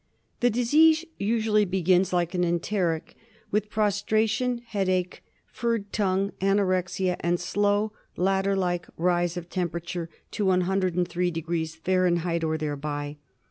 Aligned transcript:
The 0.39 0.49
disease 0.49 1.05
usually 1.19 1.63
begins, 1.63 2.11
like 2.11 2.33
an 2.33 2.43
enteric, 2.43 3.15
with 3.51 3.69
prostration, 3.69 4.63
headache, 4.65 5.23
furred 5.45 5.93
tongue, 5.93 6.31
anorexia 6.41 7.17
and 7.19 7.39
slow 7.39 7.93
ladder 8.17 8.55
like 8.55 8.87
rise 8.97 9.37
of 9.37 9.47
temperature 9.47 10.09
to 10.31 10.43
103° 10.45 11.75
Fahr. 11.83 12.43
or 12.49 12.57
thereby. 12.57 13.17